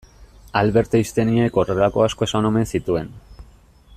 [0.61, 3.13] Albert Einsteinek horrelako asko esan omen zituen.